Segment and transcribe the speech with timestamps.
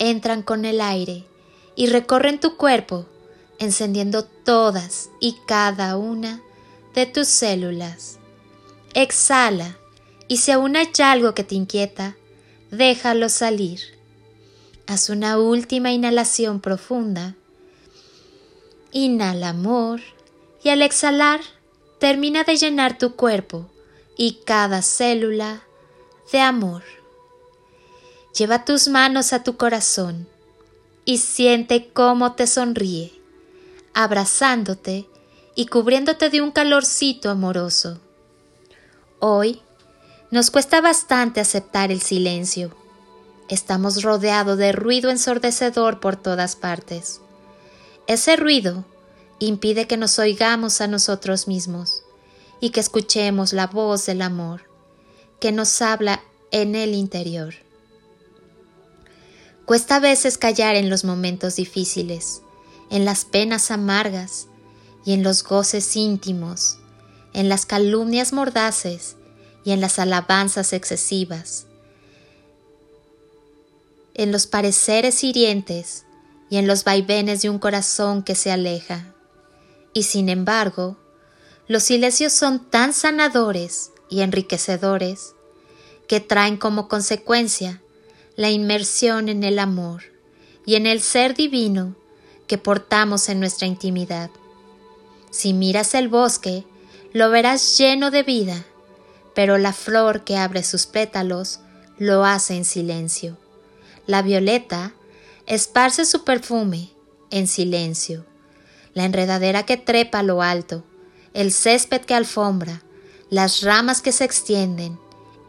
[0.00, 1.24] entran con el aire
[1.76, 3.06] y recorren tu cuerpo,
[3.60, 6.42] encendiendo todas y cada una
[6.94, 8.18] de tus células.
[8.94, 9.76] Exhala
[10.26, 12.16] y si aún hay algo que te inquieta,
[12.72, 13.80] déjalo salir.
[14.86, 17.36] Haz una última inhalación profunda.
[18.90, 20.00] Inhala amor
[20.64, 21.40] y al exhalar
[22.00, 23.70] termina de llenar tu cuerpo
[24.16, 25.62] y cada célula
[26.32, 26.99] de amor.
[28.40, 30.26] Lleva tus manos a tu corazón
[31.04, 33.12] y siente cómo te sonríe,
[33.92, 35.06] abrazándote
[35.54, 38.00] y cubriéndote de un calorcito amoroso.
[39.18, 39.60] Hoy
[40.30, 42.74] nos cuesta bastante aceptar el silencio.
[43.50, 47.20] Estamos rodeados de ruido ensordecedor por todas partes.
[48.06, 48.86] Ese ruido
[49.38, 52.04] impide que nos oigamos a nosotros mismos
[52.58, 54.62] y que escuchemos la voz del amor
[55.40, 57.68] que nos habla en el interior.
[59.64, 62.42] Cuesta a veces callar en los momentos difíciles,
[62.90, 64.48] en las penas amargas
[65.04, 66.78] y en los goces íntimos,
[67.32, 69.16] en las calumnias mordaces
[69.64, 71.66] y en las alabanzas excesivas,
[74.14, 76.04] en los pareceres hirientes
[76.50, 79.14] y en los vaivenes de un corazón que se aleja.
[79.94, 80.96] Y sin embargo,
[81.68, 85.34] los silencios son tan sanadores y enriquecedores
[86.08, 87.80] que traen como consecuencia
[88.40, 90.02] la inmersión en el amor
[90.64, 91.94] y en el ser divino
[92.46, 94.30] que portamos en nuestra intimidad.
[95.30, 96.64] Si miras el bosque,
[97.12, 98.64] lo verás lleno de vida,
[99.34, 101.60] pero la flor que abre sus pétalos
[101.98, 103.36] lo hace en silencio.
[104.06, 104.94] La violeta
[105.46, 106.88] esparce su perfume
[107.30, 108.24] en silencio.
[108.94, 110.82] La enredadera que trepa a lo alto,
[111.34, 112.82] el césped que alfombra,
[113.28, 114.98] las ramas que se extienden,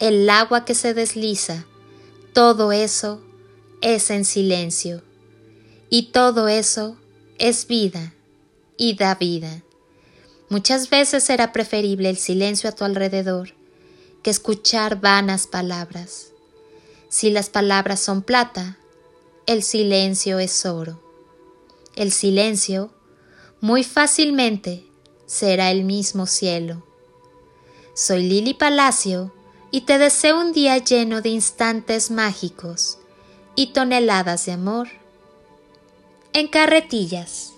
[0.01, 1.67] el agua que se desliza,
[2.33, 3.21] todo eso
[3.81, 5.01] es en silencio.
[5.89, 6.97] Y todo eso
[7.37, 8.13] es vida
[8.77, 9.63] y da vida.
[10.49, 13.53] Muchas veces será preferible el silencio a tu alrededor
[14.23, 16.31] que escuchar vanas palabras.
[17.09, 18.77] Si las palabras son plata,
[19.45, 21.01] el silencio es oro.
[21.95, 22.93] El silencio
[23.59, 24.85] muy fácilmente
[25.25, 26.85] será el mismo cielo.
[27.93, 29.33] Soy Lili Palacio
[29.71, 32.99] y te deseo un día lleno de instantes mágicos
[33.55, 34.89] y toneladas de amor
[36.33, 37.53] en carretillas.